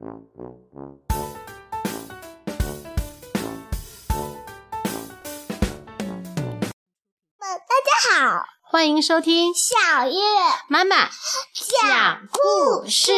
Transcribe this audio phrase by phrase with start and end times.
[0.00, 0.06] 大
[7.84, 10.14] 家好，欢迎收听小月
[10.68, 11.10] 妈妈
[11.52, 13.12] 讲故事。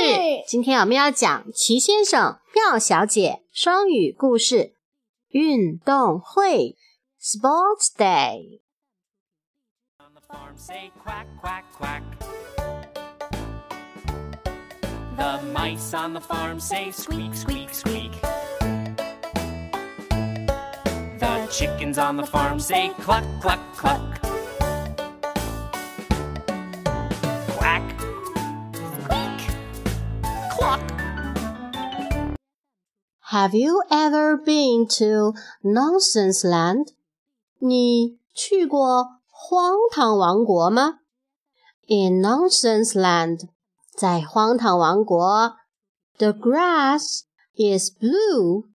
[0.49, 4.75] 今天我们要讲齐先生、妙小姐双语故事。
[5.29, 6.77] 运动会
[7.23, 8.61] （Sports Day）。
[15.22, 15.42] the farm say quack, quack, quack.
[15.42, 18.12] The mice on the farm say squeak, squeak, squeak.
[21.20, 24.02] The chickens on the farm say cluck, cluck, cluck.
[27.58, 27.84] Quack,
[29.04, 29.40] squeak,
[30.52, 30.82] cluck.
[33.32, 36.94] Have you ever been to Nonsense Land？
[37.60, 41.00] 你去过荒唐王国吗？
[41.88, 43.50] In Nonsense Land，
[43.96, 45.56] 在荒唐王国，
[46.18, 47.22] the grass
[47.56, 48.68] is blue，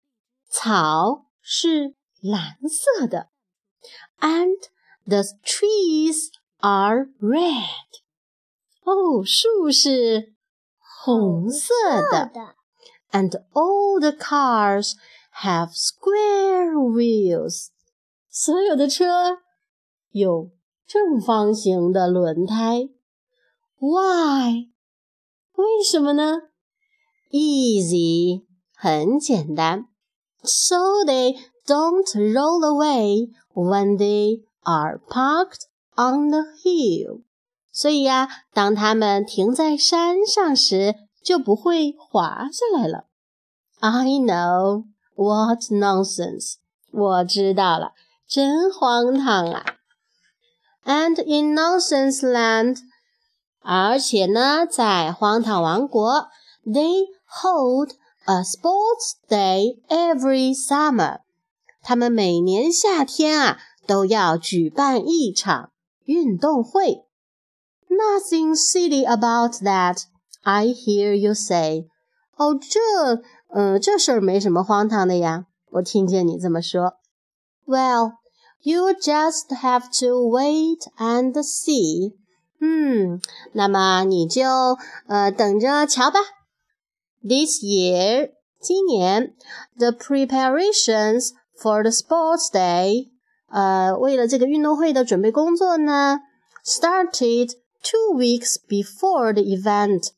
[0.50, 3.28] 草是蓝色的，
[4.20, 4.58] and
[5.06, 8.00] the trees are red。
[8.84, 10.34] 哦，树是
[11.04, 11.72] 红色
[12.10, 12.26] 的。
[12.26, 12.56] 的
[13.12, 14.94] and all the cars
[15.42, 17.68] have square wheels。
[18.28, 19.38] 所有的车
[20.10, 20.50] 有
[20.86, 22.88] 正方形的轮胎。
[23.78, 24.70] Why？
[25.56, 26.42] 为什么呢？
[27.30, 29.86] Easy，很简单。
[30.42, 31.36] So they
[31.66, 37.22] don't roll away when they are parked on the hill。
[37.70, 43.06] 所以呀、当他们停在山上时，就不会滑下来了。
[43.80, 46.56] I know what nonsense！
[46.92, 47.92] 我知道了，
[48.28, 49.64] 真荒唐啊！
[50.84, 52.78] And in nonsense land，
[53.66, 56.28] 而且呢，在荒唐王国，
[56.64, 57.92] they hold
[58.26, 61.20] a sports day every summer。
[61.82, 65.70] 他们每年夏天啊，都要举办一场
[66.04, 67.04] 运动会。
[67.88, 70.04] Nothing silly about that.
[70.42, 71.86] I hear you say.
[72.36, 72.80] 哦，这，
[73.54, 75.46] 嗯，这事儿没什么荒唐的呀。
[75.72, 76.94] 我听见你这么说。
[77.66, 78.14] Well,
[78.62, 82.14] you just have to wait and see.
[82.59, 83.21] 嗯，
[83.53, 84.43] 那么你就
[85.07, 86.19] 呃等着瞧吧。
[87.21, 89.35] This year，今年
[89.77, 93.09] ，the preparations for the sports day，
[93.49, 96.19] 呃，为了这个运动会的准备工作呢
[96.65, 97.51] ，started
[97.83, 100.09] two weeks before the event，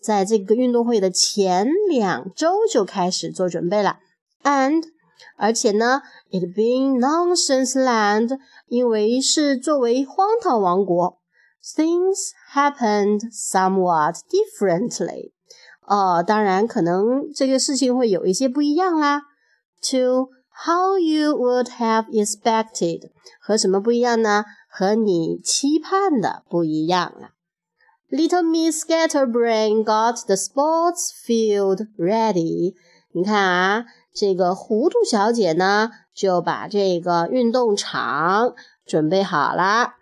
[0.00, 3.98] 在这个运动会的前两周就开始做准备了。
[4.42, 4.84] And
[5.36, 11.18] 而且呢，it being nonsense land，因为是作为荒唐王国
[11.64, 15.32] ，things happened somewhat differently。
[15.86, 19.22] 哦，当然可能这个事情会有一些不一样啦。
[19.90, 20.30] To
[20.64, 23.10] how you would have expected，
[23.40, 24.44] 和什么不一样呢？
[24.68, 27.30] 和你期盼的不一样啊。
[28.10, 32.74] Little Miss Scatterbrain got the sports field ready。
[33.12, 38.54] 你看啊，这个糊涂小姐呢，就把这个运动场
[38.86, 39.94] 准备好了。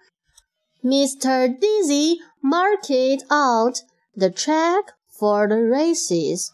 [0.82, 1.48] Mr.
[1.59, 3.82] Dizzy marked out
[4.16, 6.48] the track for the races。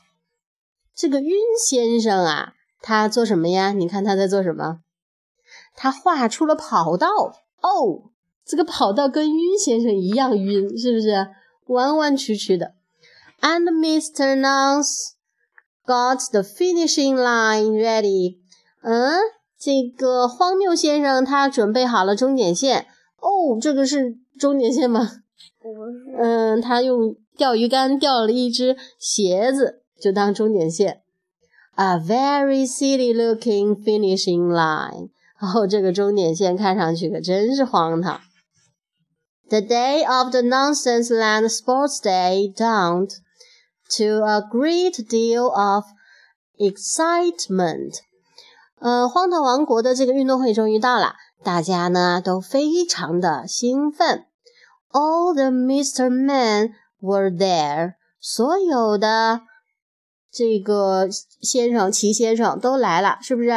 [0.95, 2.53] 这个晕先生啊，
[2.83, 3.73] 他做什么呀？
[3.73, 4.81] 你看他在做什么？
[5.75, 7.09] 他画出了跑道。
[7.61, 8.11] 哦，
[8.45, 11.29] 这个跑道跟晕先生一样晕，是不是？
[11.69, 12.75] 弯弯曲曲的。
[13.41, 14.39] And Mr.
[14.39, 15.13] Nance
[15.87, 18.39] got the finishing line ready。
[18.83, 19.21] 嗯，
[19.59, 22.87] 这个荒谬先生他准备好了终点线。
[23.21, 25.11] 哦，这个是终点线吗？
[26.19, 31.03] 嗯，他用钓鱼竿钓了一只鞋子，就当终点线。
[31.75, 35.11] A very silly looking finishing line。
[35.41, 38.21] 哦，这个终点线看上去可真是荒唐。
[39.49, 43.11] The day of the Nonsense Land Sports Day dawned
[43.97, 45.85] to a great deal of
[46.59, 48.01] excitement.
[48.81, 54.27] 呃，荒唐王国的这个运动会终于到了，大家呢都非常的兴奋。
[54.91, 56.09] All the Mr.
[56.09, 59.43] Men were there，所有的
[60.31, 61.09] 这个
[61.41, 63.51] 先生齐先生都来了，是不是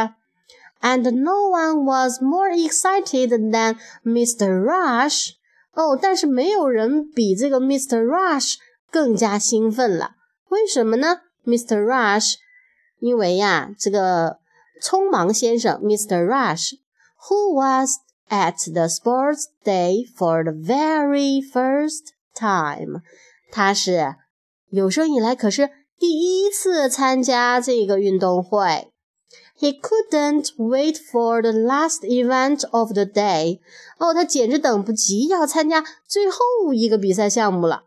[0.81, 5.31] ？And no one was more excited than Mister Rush。
[5.73, 8.55] 哦，但是没有人比这个 Mister Rush
[8.91, 10.11] 更加兴奋了。
[10.49, 12.35] 为什么呢？Mister Rush，
[12.99, 14.39] 因为呀，这个
[14.83, 16.25] 匆忙先生 Mr.
[16.25, 16.73] Rush
[17.29, 23.01] Who was at the sports day for the very first time，
[23.51, 24.15] 他是
[24.69, 25.69] 有生以来可是
[25.99, 28.91] 第一次参加这个运动会。
[29.59, 33.59] He couldn't wait for the last event of the day。
[33.99, 37.83] 哦，他简直等不及要参加最后一个比赛项目了。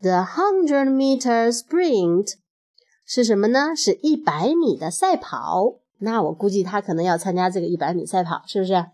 [0.00, 2.36] The hundred meter sprint
[3.04, 3.76] 是什么呢？
[3.76, 5.74] 是一百米的赛跑。
[6.00, 8.86] 那我估计他可能要参加这个一百米赛跑，是不是？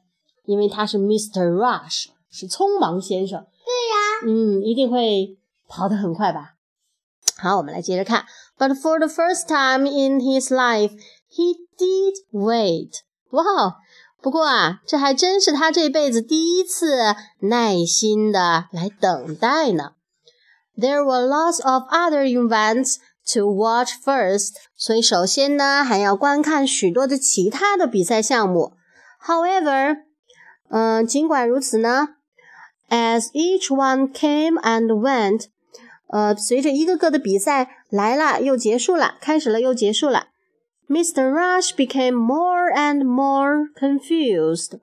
[0.44, 1.48] 因为他是 Mr.
[1.50, 3.40] Rush，是匆忙先生。
[3.64, 5.36] 对呀，嗯，一定会
[5.66, 6.54] 跑得很快吧。
[7.36, 8.24] 好，我们来接着看。
[8.58, 10.92] But for the first time in his life,
[11.30, 13.00] he did wait.
[13.30, 13.42] 哇，
[14.22, 19.92] 不过啊，这还真是他这辈子第一次耐心的来等待呢。
[20.76, 22.96] There were lots of other events
[23.32, 28.72] to watch first，所以首先呢，还要观看许多的其他的比赛项目。
[29.24, 29.96] However，
[30.70, 32.08] 嗯、呃，尽管如此呢
[32.88, 35.46] ，as each one came and went，
[36.08, 40.28] 呃，随着一个个的比赛来了又结束了，开始了又结束了
[40.88, 41.28] ，Mr.
[41.28, 44.78] Rush became more and more confused。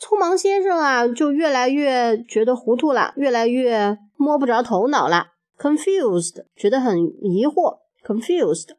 [0.00, 8.69] 匆忙先生啊，就越来越觉得糊涂了，越来越摸不着头脑了，confused，觉得很疑惑 ，confused，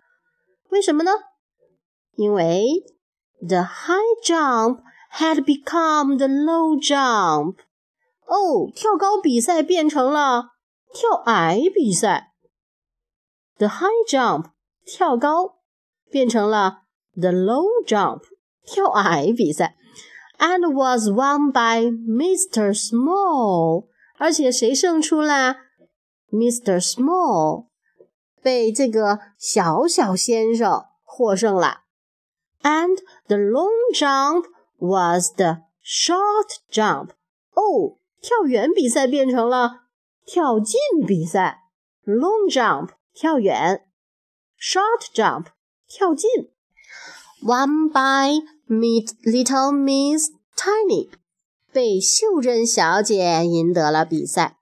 [0.71, 1.11] 为什么呢？
[2.17, 2.85] 因为
[3.41, 4.81] the high jump
[5.13, 7.57] had become the low jump。
[8.27, 10.53] 哦，跳高比赛变成了
[10.93, 12.33] 跳矮比赛。
[13.59, 14.51] The high jump
[14.85, 15.59] 跳高
[16.11, 16.83] 变成了
[17.15, 18.23] the low jump
[18.65, 19.77] 跳矮比赛。
[20.39, 22.75] and was won by Mr.
[22.75, 23.87] Small，
[24.19, 25.57] 而且谁胜出啦？
[26.31, 26.79] Mr.
[26.79, 27.69] Small
[28.42, 31.82] 被这个小小先生获胜了。
[32.64, 32.98] And
[33.28, 34.46] the long jump
[34.78, 37.10] was the short jump。
[37.54, 39.82] 哦，跳远比赛变成了
[40.26, 41.64] 跳近比赛。
[42.06, 43.86] Long jump 跳远
[44.60, 45.48] ，short jump
[45.88, 46.30] 跳近。
[47.44, 51.10] One by Meet Little Miss Tiny
[51.72, 54.58] 被秀珍小姐赢得了比赛。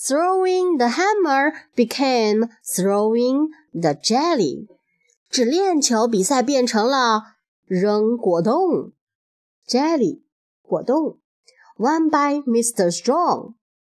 [0.00, 4.68] Throwing the hammer became throwing the jelly。
[5.28, 7.22] 只链球比赛变成了
[7.66, 8.92] 扔果冻
[9.66, 10.22] ，jelly
[10.62, 11.18] 果冻。
[11.76, 12.90] Won by Mr.
[12.90, 13.54] Strong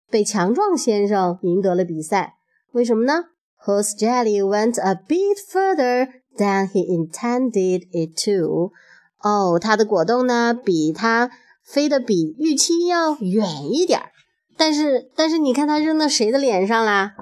[0.09, 2.35] 被强壮先生赢得了比赛。
[2.71, 3.25] 为什么呢
[3.65, 8.71] ？Whose jelly went a bit further than he intended it to。
[9.21, 11.31] 哦，他的果冻呢，比他
[11.63, 14.12] 飞得比预期要远一点儿。
[14.57, 17.13] 但是，但是你看他扔到谁的脸上啦？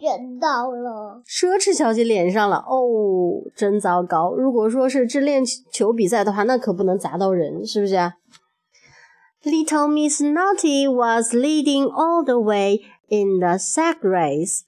[0.00, 2.56] 扔到了奢侈小姐脸上了。
[2.56, 4.34] 哦，真糟糕！
[4.34, 7.94] 如果说是掷链球比赛的话，那可不能砸到人，是不是
[9.44, 14.62] ？Little Miss Naughty was leading all the way in the sack race。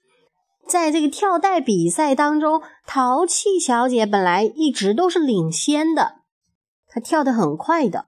[0.68, 6.18] 在这个跳带比赛当中，淘气小姐本来一直都是领先的，
[6.88, 8.06] 她跳得很快的。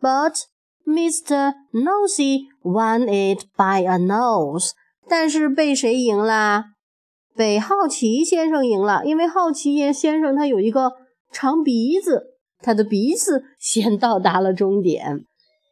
[0.00, 0.44] But
[0.86, 1.54] Mr.
[1.72, 4.70] Nosy won it by a nose。
[5.08, 6.66] 但是被谁赢啦？
[7.36, 10.92] 被好奇先生赢了，因为好奇先生他有一个
[11.32, 15.24] 长鼻子，他的鼻子先到达了终点。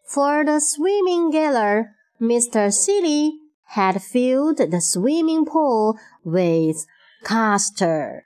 [0.08, 1.84] For the swimming gala,
[2.18, 2.70] Mr.
[2.70, 3.32] Silly
[3.74, 6.78] had filled the swimming pool with
[7.22, 8.22] custard.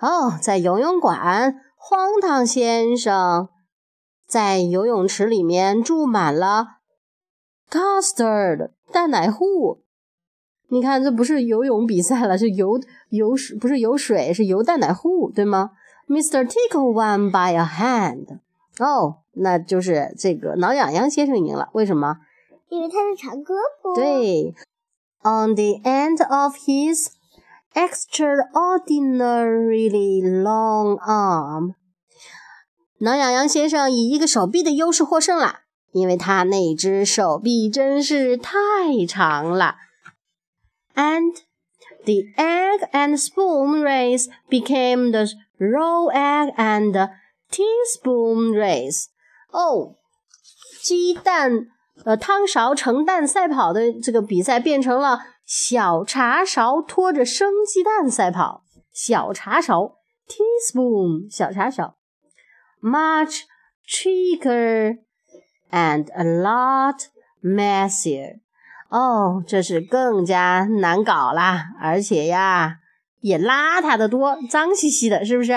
[0.00, 3.48] 哦，在游泳馆，荒唐先生
[4.28, 6.66] 在游泳池里面注满了
[7.70, 9.78] custard 蛋奶糊。
[10.68, 12.80] 你看，这不是游泳比赛了，是游
[13.10, 15.70] 游水，不是游水，是游蛋奶糊，对吗
[16.08, 16.44] ？Mr.
[16.44, 18.40] Tickle won by a hand。
[18.78, 21.68] 哦，那就是这个挠痒痒先生赢了。
[21.72, 22.18] 为什么？
[22.68, 23.94] 因为他是长胳膊。
[23.94, 24.56] 对
[25.22, 27.12] ，On the end of his
[27.74, 31.74] extraordinarily long arm，
[32.98, 35.60] 挠痒痒先生以一个手臂的优势获胜了，
[35.96, 38.52] 因为他那只手臂真是太
[39.08, 39.76] 长了。
[40.94, 41.32] And
[42.04, 45.26] the egg and spoon race became the
[45.58, 47.10] raw egg and
[47.50, 49.06] teaspoon race.
[49.50, 49.96] 哦，
[50.82, 51.68] 鸡蛋
[52.04, 58.64] 呃汤勺盛蛋赛跑的这个比赛变成了小茶勺拖着生鸡蛋赛跑。
[58.92, 59.96] 小茶勺
[60.28, 61.96] teaspoon 小茶勺
[62.82, 63.44] ，much
[63.88, 64.98] tricker
[65.71, 67.07] and a lot
[67.41, 68.39] messier.
[68.89, 72.77] 哦，这是更加难搞啦，而且呀，
[73.21, 75.53] 也邋遢的多，脏兮兮的，是不是？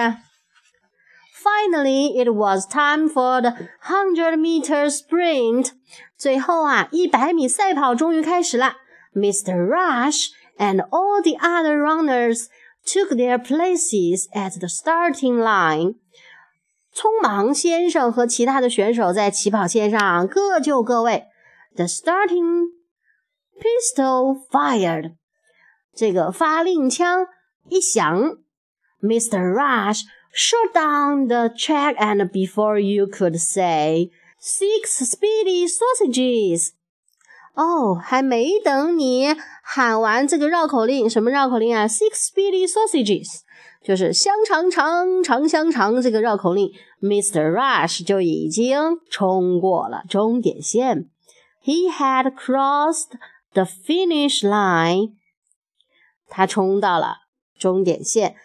[1.42, 3.50] Finally, it was time for the
[3.82, 5.72] hundred meter sprint.
[6.16, 8.76] 最后啊，一百米赛跑终于开始了。
[9.14, 9.54] Mr.
[9.54, 10.28] Rush
[10.58, 12.46] and all the other runners
[12.86, 15.96] took their places at the starting line.
[16.93, 21.25] 匆忙先生和其他的选手在起跑线上各就各位。
[21.75, 22.69] The starting
[23.59, 25.15] pistol fired.
[25.95, 27.27] 这个发令枪
[27.67, 28.37] 一响
[29.01, 29.53] ，Mr.
[29.53, 30.01] Rush
[30.33, 34.09] shot down the track, and before you could say
[34.41, 36.71] six speedy sausages.
[37.53, 43.41] 哦，还没等你喊完这个绕口令，什么绕口令啊？Six speedy sausages，
[43.83, 46.69] 就是香肠肠长香肠这个绕口令
[47.01, 47.51] ，Mr.
[47.51, 51.09] Rush 就已经冲过了终点线。
[51.63, 53.11] He had crossed
[53.53, 55.13] the finish line，
[56.27, 57.17] 他冲到了
[57.57, 58.35] 终点线。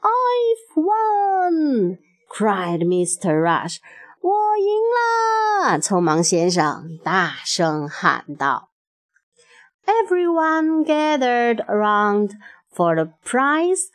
[0.00, 3.40] I've won！cried Mr.
[3.40, 3.78] Rush。
[4.20, 5.80] 我赢了！
[5.80, 8.68] 匆忙先生大声喊道。
[9.84, 12.36] Everyone gathered around
[12.72, 13.88] for the prize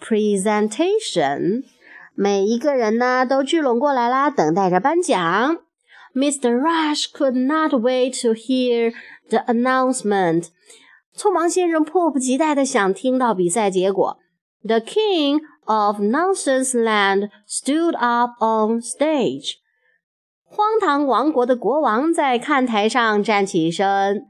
[0.00, 1.64] presentation。
[2.14, 5.58] 每一个人呢都聚拢过来啦，等待着颁奖。
[6.14, 6.58] Mr.
[6.58, 8.94] Rush could not wait to hear
[9.28, 10.48] the announcement。
[11.14, 14.18] 匆忙先生迫不及待的想听到比赛结果。
[14.62, 19.56] The King of Nonsense Land stood up on stage。
[20.44, 24.26] 荒唐王国的国王在看台上站起身。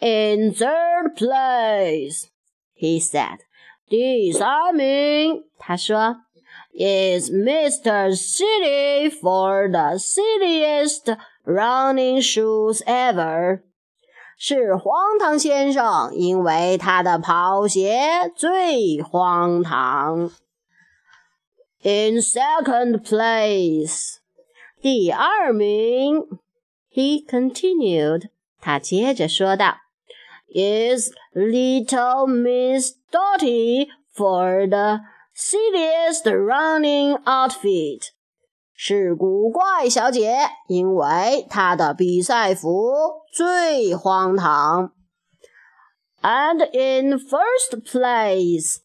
[0.00, 2.24] In third place,
[2.78, 3.38] he said.
[3.87, 6.17] 第三名，他说
[6.73, 13.61] ，is Mister Silly for the silliest running shoes ever.
[14.37, 20.31] 是荒唐先生，因为他的跑鞋最荒唐。
[21.83, 24.15] In second place.
[24.81, 26.23] 第二名
[26.91, 29.77] ，He continued，他接着说道
[30.54, 35.00] ，Is little Miss Dotty for the
[35.34, 38.08] silliest running outfit？
[38.74, 42.92] 是古怪小姐，因为她的比赛服
[43.32, 44.92] 最荒唐。
[46.22, 48.78] And in first place，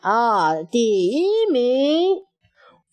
[0.00, 2.22] 啊，第一名，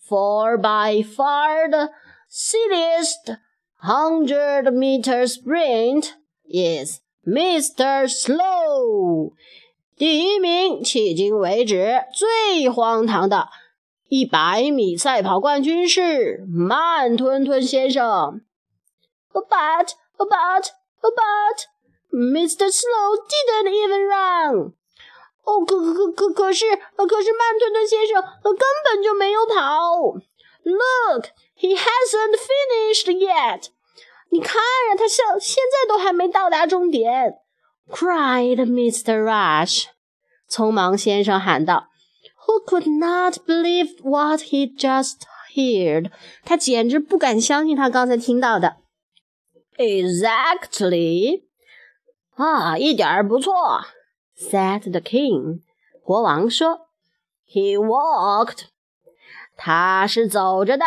[0.07, 1.89] for by far the
[2.29, 3.37] silliest
[3.81, 6.11] hundred meter sprint
[6.47, 8.06] is Mr.
[8.08, 9.32] Slow。
[9.96, 13.48] 第一名，迄今为止最荒唐的
[14.08, 18.42] 一百米赛跑冠军是慢吞吞先生。
[19.32, 20.68] But, but,
[21.02, 21.66] but,
[22.12, 22.70] Mr.
[22.70, 24.72] Slow didn't even run.
[25.44, 30.14] 哦，可可可可可是，可是慢吞吞先生根本就没有跑。
[30.62, 33.70] Look, he hasn't finished yet.
[34.30, 37.34] 你看呀，他现现在都还没到达终点。
[37.88, 39.22] cried Mr.
[39.22, 39.86] Rush.
[40.50, 41.88] 匆忙先生喊道
[42.46, 45.20] ，Who could not believe what he just
[45.54, 46.10] heard？
[46.44, 48.76] 他简直不敢相信他刚才听到的。
[49.76, 51.44] Exactly，
[52.34, 53.52] 啊，一点儿不错
[54.38, 55.60] ，said the king。
[56.02, 56.88] 国王说
[57.48, 58.66] ，He walked，
[59.56, 60.84] 他是走着的。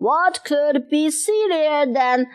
[0.00, 2.26] What could be sillier than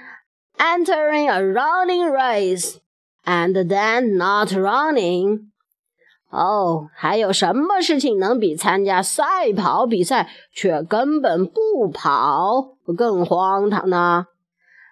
[0.58, 2.80] entering a running race
[3.26, 5.52] and then not running？
[6.32, 14.28] 哦，还有什么事情能比参加赛跑比赛却根本不跑更荒唐呢？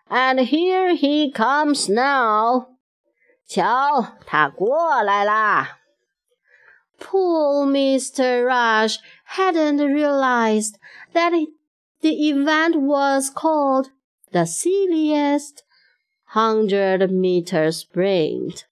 [0.10, 2.67] And here he comes now，
[3.48, 5.77] 瞧，他过来啦。
[7.00, 8.43] Poor Mr.
[8.43, 8.98] Rush
[9.38, 10.75] hadn't realized
[11.13, 11.31] that
[12.03, 13.89] the event was called
[14.31, 15.63] the silliest
[16.34, 18.63] hundred meter sprint.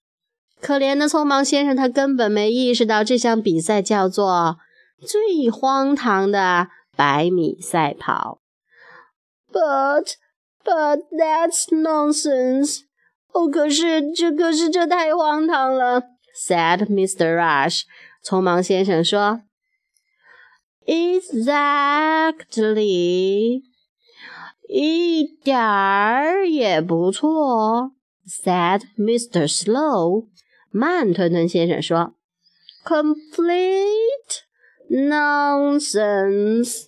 [0.59, 4.57] 可怜的匆忙先生，他根本没意识到这项比赛叫做
[4.99, 8.41] 最荒唐的百米赛跑。
[9.51, 10.15] But,
[10.63, 12.81] but that's nonsense.
[13.31, 16.01] 哦，可是这可是这太荒唐了。
[16.35, 17.35] Said Mr.
[17.35, 17.83] Rush.
[18.23, 19.41] 匆忙先生说
[20.85, 21.63] ：“Exactly，
[24.69, 27.91] 一点儿也不错。”
[28.27, 29.47] Said Mr.
[29.47, 30.27] Slow，
[30.69, 32.13] 慢吞吞先生说：“
[32.85, 34.43] Complete
[34.89, 36.87] nonsense，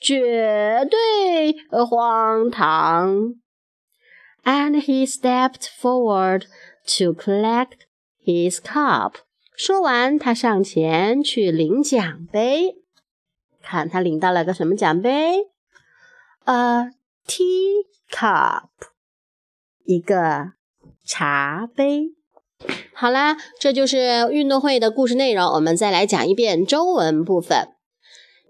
[0.00, 1.54] 绝对
[1.86, 3.34] 荒唐。”
[4.42, 6.46] And he stepped forward
[6.96, 7.80] to collect
[8.24, 9.16] his cup.
[9.54, 12.76] 说完，他上前去领奖杯。
[13.65, 15.47] 看他领到了个什么奖杯
[16.43, 16.91] ？A
[17.27, 18.69] tea cup，
[19.83, 20.51] 一个
[21.03, 22.11] 茶杯。
[22.93, 25.45] 好啦，这就是运动会的故事内容。
[25.53, 27.69] 我们再来讲一遍中文部分。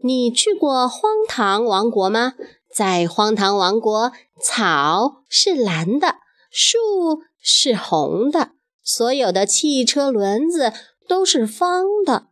[0.03, 2.33] 你去过荒唐王国吗？
[2.71, 6.17] 在荒唐王国，草是蓝的，
[6.51, 8.51] 树是红的，
[8.83, 10.73] 所有的汽车轮子
[11.07, 12.27] 都是方的。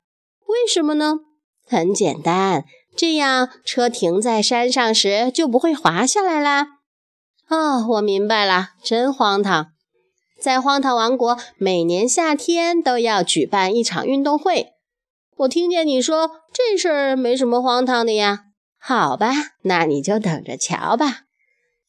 [0.46, 1.22] 为什么呢？
[1.65, 2.65] 很简单，
[2.96, 6.67] 这样车停在山上时就不会滑下来啦。
[7.50, 9.67] 哦，我明白了，真荒唐。
[10.39, 14.74] 在荒唐王国，每年夏天都要举办一场运动会。
[15.38, 18.41] 我听见你说这事儿没什么荒唐的呀。
[18.77, 21.22] 好吧，那你就等着瞧吧。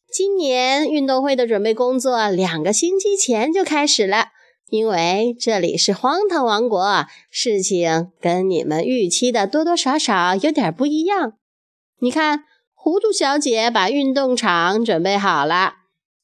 [0.09, 4.29] 今年运动会的准备工作两个星期前就开始了，
[4.69, 11.33] 因为这里是荒唐王国，事情跟你们预期的多多少少有点不一样。
[11.99, 12.43] 你看，
[12.73, 15.75] 糊涂小姐把运动场准备好了。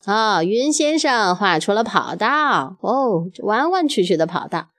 [0.05, 4.69] 哦，云先生画出了跑道，哦，弯弯曲曲的跑道。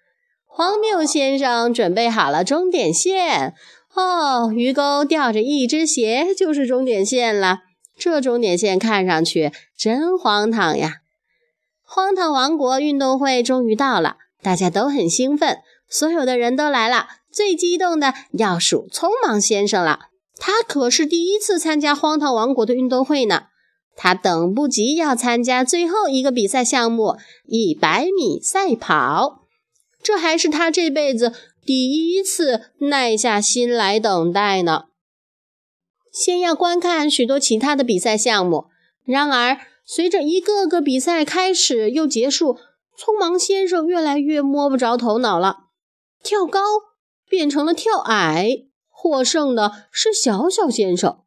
[0.44, 3.54] 荒谬先生准备好了终点线，
[3.94, 7.60] 哦，鱼钩吊着一只鞋就是终点线了。
[7.96, 11.01] 这终点线看上去真荒唐呀！
[11.94, 15.58] 荒唐王国运动会终于到了，大家都很兴奋，
[15.90, 17.06] 所有的人都来了。
[17.30, 20.06] 最激动的要数匆忙先生了，
[20.38, 23.48] 他可是第一次参加荒唐王国的运动会呢。
[23.94, 29.42] 他等不及要参加最后一个比赛项目——一百米赛跑，
[30.02, 31.34] 这还是他这辈子
[31.66, 34.84] 第一次耐下心来等待呢。
[36.10, 38.68] 先要观看许多其他的比赛项目，
[39.04, 39.58] 然而
[39.94, 42.58] 随着一个个比赛开始又结束，
[42.96, 45.64] 匆忙先生越来越摸不着头脑了。
[46.22, 46.60] 跳高
[47.28, 51.24] 变成了跳矮，获胜的是小小先生；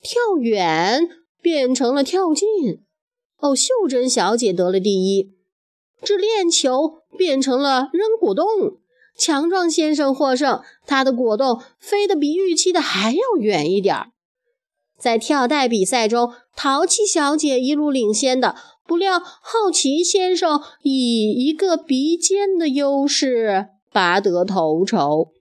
[0.00, 1.08] 跳远。
[1.42, 2.48] 变成了跳进，
[3.36, 5.34] 哦，秀珍小姐得了第一。
[6.02, 8.78] 掷链球变成了扔果冻，
[9.14, 14.12] 强壮先生获胜，他的果冻飞得比预期的还要远一点儿。
[14.98, 25.32] 在跳带比赛中，淘气小姐一路领先的，不料好奇先生以一个鼻尖的优势拔得头筹。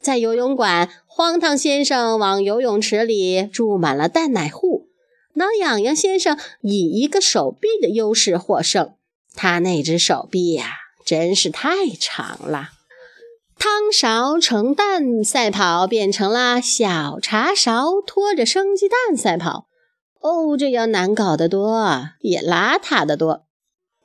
[0.00, 4.88] 在游泳馆，荒唐先生往游泳池里注满了蛋奶糊。
[5.36, 8.94] 挠痒痒先生以一个手臂的优势获胜，
[9.34, 10.66] 他那只手臂呀，
[11.04, 12.73] 真是太长了。
[13.58, 19.66] 汤勺盛蛋赛跑变成了小茶勺拖着生鸡蛋赛跑，
[20.20, 23.44] 哦，这要难搞得多，也邋遢得多。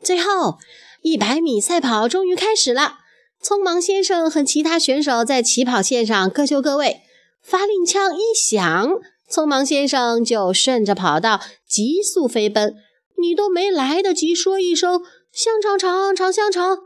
[0.01, 0.57] 最后，
[1.01, 2.99] 一百米赛跑终于开始了。
[3.41, 7.01] 匆忙先生和其他选手在起跑线上各就各位，
[7.41, 8.91] 发令枪一响。
[9.29, 12.75] 匆忙先生就顺着跑道急速飞奔，
[13.21, 16.79] 你都没来得及说一声“香肠肠肠香肠”，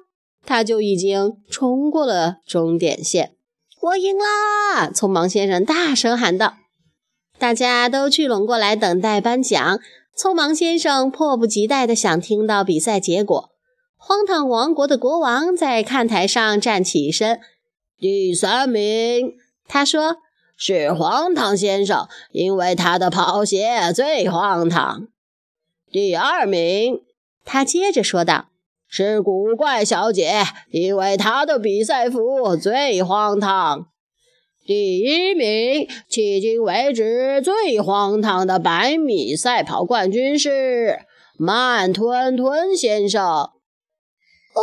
[0.45, 3.35] 他就已经冲过了终点线。
[3.81, 4.89] 我赢啦！
[4.89, 6.55] 匆忙先生大声喊道。
[7.37, 9.79] 大家都聚拢过来等待颁奖。
[10.17, 13.49] 匆忙先生迫不及待地想听到比赛结果。
[13.97, 17.39] 荒唐王国的国王在看台上站起身，
[17.97, 19.33] 第三名，
[19.67, 20.17] 他说。
[20.55, 25.07] 是荒唐先生，因为他的跑鞋最荒唐。
[25.91, 27.01] 第二名，
[27.43, 28.49] 他接着说道
[28.95, 33.87] ：“是古怪小姐，因为她的比赛服最荒唐。”
[34.67, 40.99] 第一名，迄今为止最荒唐的百米赛跑冠军是
[41.39, 43.23] 慢吞吞先生。
[43.23, 43.49] 哦，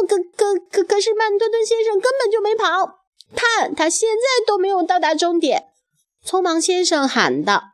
[0.09, 3.01] 可可可可是慢吞吞先生根本就没跑，
[3.35, 5.65] 看他现在都没有到达终点。
[6.25, 7.65] 匆忙先生喊道：“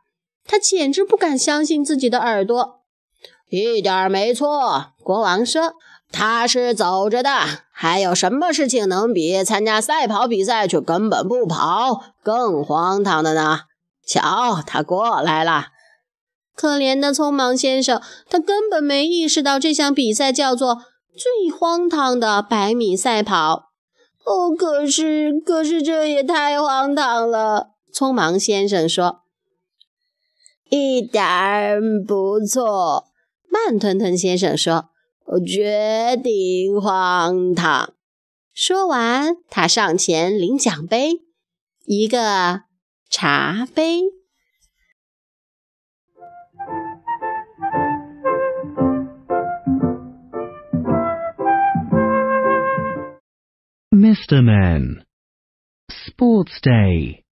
[0.43, 2.79] 他简直不敢相信自己的耳朵。”
[3.49, 5.75] 一点没错，国王说
[6.11, 7.29] ：“他是走着的。
[7.71, 13.61] 还有什么事情能比参加赛跑比赛却根本不跑更荒唐的呢？”
[14.05, 15.67] 瞧，他过来了。
[16.55, 20.83] 可怜的匆忙先生，他根本没意识到这项比赛叫做
[21.15, 23.65] 最荒唐的百米赛跑。
[24.25, 27.71] 哦，可是，可是这也太荒唐了。
[27.93, 29.21] 匆忙先生说
[30.69, 33.05] ：“一点儿不错。”
[33.49, 34.89] 慢吞吞先生说
[35.46, 37.94] ：“绝顶荒唐。”
[38.54, 41.22] 说完，他上前领奖杯，
[41.84, 42.64] 一个
[43.08, 44.02] 茶杯。
[53.90, 54.42] Mr.
[54.42, 55.04] Man,
[55.88, 57.22] Sports Day.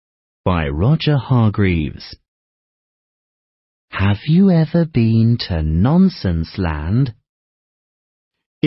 [0.44, 2.16] by Roger Hargreaves.
[3.92, 7.14] Have you ever been to Nonsense Land?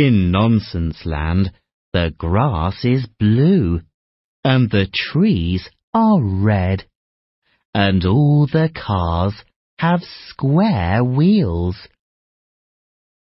[0.00, 1.50] In Nonsense Land,
[1.92, 3.80] the grass is blue,
[4.44, 6.84] and the trees are red,
[7.74, 9.34] and all the cars
[9.80, 11.74] have square wheels.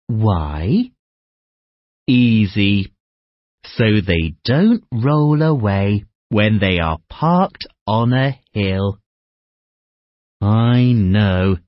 [0.06, 0.92] Why?
[2.06, 2.90] Easy.
[3.66, 8.98] So they don't roll away when they are parked on a hill.
[10.40, 11.58] I know.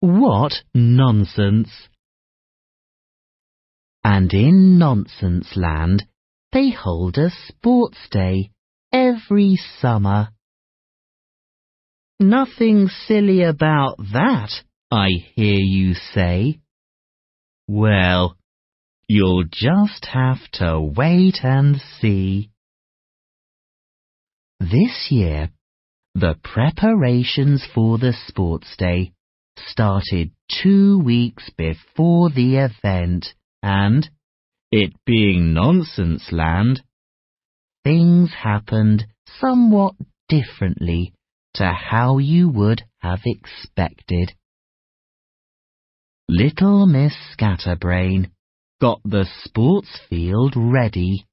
[0.00, 1.68] What nonsense.
[4.04, 6.04] And in Nonsense Land,
[6.52, 8.50] they hold a sports day
[8.92, 10.28] every summer.
[12.20, 14.50] Nothing silly about that,
[14.90, 16.60] I hear you say.
[17.66, 18.36] Well,
[19.08, 22.50] you'll just have to wait and see.
[24.60, 25.50] This year,
[26.14, 29.12] the preparations for the sports day
[29.56, 30.30] started
[30.62, 33.34] two weeks before the event
[33.64, 34.10] and,
[34.70, 36.82] it being nonsense land,
[37.82, 39.06] things happened
[39.40, 39.94] somewhat
[40.28, 41.14] differently
[41.54, 44.32] to how you would have expected.
[46.28, 48.30] Little Miss Scatterbrain
[48.82, 51.24] got the sports field ready.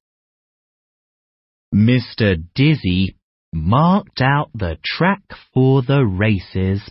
[1.74, 2.42] Mr.
[2.54, 3.16] Dizzy
[3.52, 6.90] marked out the track for the races.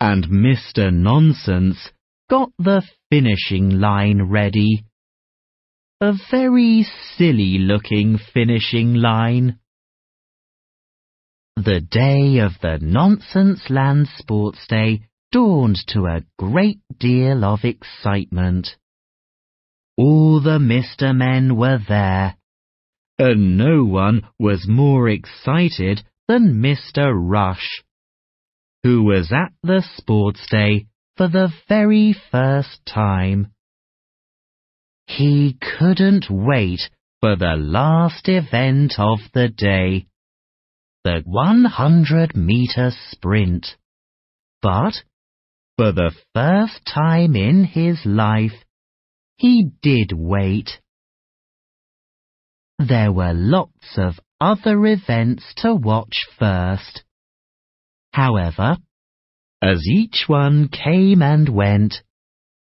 [0.00, 0.92] And Mr.
[0.92, 1.90] Nonsense
[2.28, 4.84] got the finishing line ready.
[6.00, 9.58] A very silly looking finishing line.
[11.56, 18.76] The day of the Nonsense Land Sports Day dawned to a great deal of excitement.
[19.96, 21.14] All the Mr.
[21.14, 22.36] Men were there,
[23.18, 27.12] and no one was more excited than Mr.
[27.14, 27.82] Rush,
[28.82, 33.52] who was at the sports day for the very first time.
[35.06, 36.80] He couldn't wait
[37.20, 40.06] for the last event of the day,
[41.04, 43.76] the 100 meter sprint.
[44.62, 44.94] But,
[45.76, 48.64] for the first time in his life,
[49.36, 50.80] he did wait.
[52.78, 57.04] There were lots of other events to watch first.
[58.12, 58.78] However,
[59.64, 62.02] as each one came and went,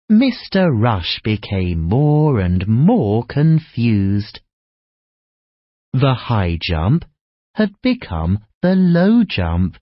[0.09, 0.69] Mr.
[0.71, 4.39] Rush became more and more confused.
[5.91, 7.03] The high jump
[7.53, 9.75] had become the low jump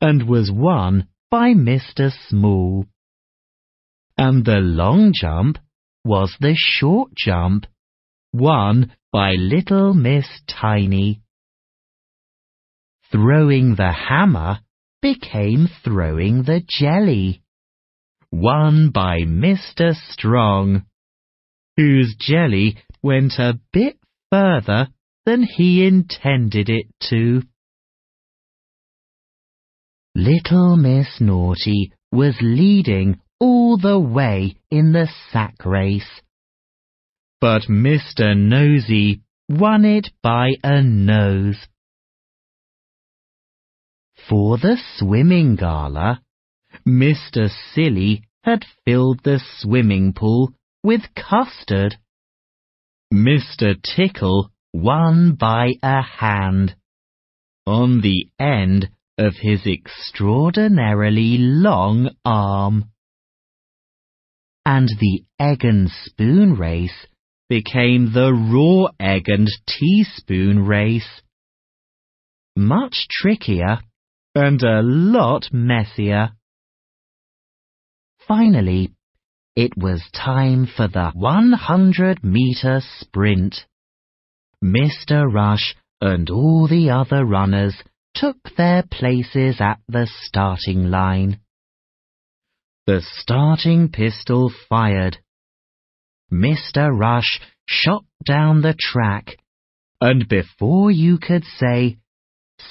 [0.00, 2.10] and was won by Mr.
[2.28, 2.86] Small.
[4.18, 5.58] And the long jump
[6.04, 7.66] was the short jump,
[8.32, 11.20] won by little Miss Tiny.
[13.12, 14.58] Throwing the hammer
[15.02, 17.42] became throwing the jelly,
[18.30, 19.94] won by Mr.
[20.12, 20.84] Strong,
[21.76, 23.98] whose jelly went a bit
[24.30, 24.88] further
[25.26, 27.42] than he intended it to.
[30.14, 36.20] Little Miss Naughty was leading all the way in the sack race.
[37.40, 38.36] But Mr.
[38.36, 41.66] Nosy won it by a nose.
[44.28, 46.22] For the swimming gala,
[46.86, 47.50] Mr.
[47.74, 51.96] Silly had filled the swimming pool with custard.
[53.12, 53.76] Mr.
[53.82, 56.76] Tickle won by a hand
[57.66, 62.90] on the end of his extraordinarily long arm.
[64.64, 67.06] And the egg and spoon race
[67.48, 71.22] became the raw egg and teaspoon race.
[72.56, 73.80] Much trickier
[74.34, 76.32] and a lot messier.
[78.26, 78.92] Finally,
[79.54, 83.66] it was time for the 100 meter sprint.
[84.64, 85.30] Mr.
[85.30, 87.74] Rush and all the other runners
[88.14, 91.40] took their places at the starting line.
[92.86, 95.18] The starting pistol fired.
[96.32, 96.90] Mr.
[96.90, 99.36] Rush shot down the track,
[100.00, 101.98] and before you could say,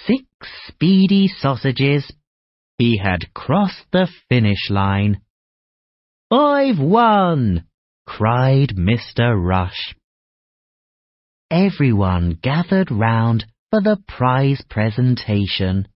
[0.05, 0.25] Six
[0.67, 2.11] speedy sausages,
[2.77, 5.21] he had crossed the finish line.
[6.31, 7.65] I've won!
[8.05, 9.35] cried Mr.
[9.35, 9.95] Rush.
[11.49, 15.87] Everyone gathered round for the prize presentation.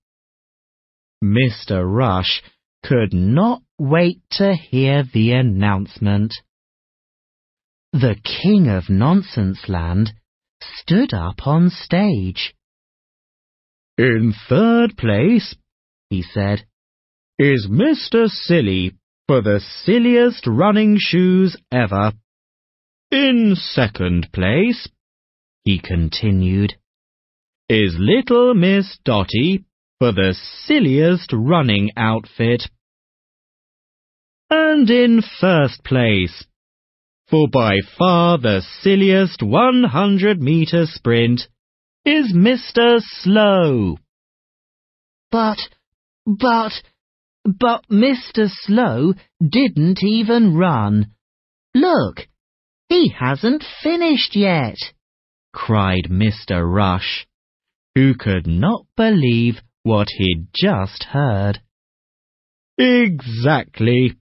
[1.24, 1.84] Mr.
[1.86, 2.42] Rush
[2.84, 6.34] could not wait to hear the announcement.
[7.94, 10.14] The King of Nonsense Land
[10.80, 12.55] stood up on stage.
[13.98, 15.56] In third place,
[16.10, 16.66] he said,
[17.40, 18.28] is Mr.
[18.28, 18.94] Silly
[19.28, 22.12] for the silliest running shoes ever.
[23.12, 24.90] In second place,
[25.64, 26.76] he continued,
[27.70, 29.64] is little Miss Dotty
[30.00, 32.64] for the silliest running outfit.
[34.50, 36.46] And in first place,
[37.30, 41.48] for by far the silliest 100 meter sprint,
[42.06, 43.02] is Mr.
[43.02, 43.98] Slow.
[45.32, 45.58] But,
[46.26, 46.72] but,
[47.44, 48.48] but Mr.
[48.48, 51.12] Slow didn't even run.
[51.74, 52.28] Look,
[52.90, 54.78] he hasn't finished yet,
[55.52, 56.64] cried Mr.
[56.64, 57.28] Rush,
[57.96, 61.60] who could not believe what he'd just heard.
[62.78, 64.16] Exactly,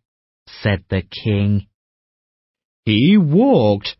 [0.46, 1.66] said the king.
[2.84, 3.96] He walked.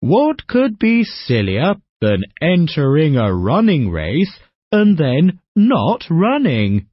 [0.00, 4.38] What could be sillier than entering a running race
[4.70, 6.86] and then not running?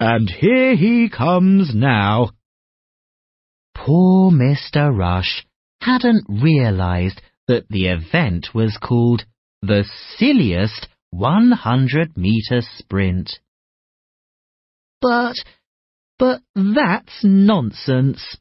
[0.00, 2.30] And here he comes now.
[3.74, 4.96] Poor Mr.
[4.96, 5.46] Rush
[5.80, 9.24] hadn't realized that the event was called
[9.62, 9.84] the
[10.16, 13.38] silliest 100 meter sprint.
[15.00, 15.36] But,
[16.18, 18.36] but that's nonsense,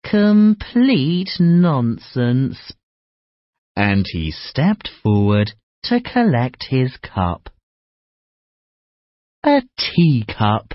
[0.04, 2.72] Complete nonsense.
[3.76, 5.52] And he stepped forward
[5.84, 7.48] to collect his cup.
[9.44, 10.74] A teacup.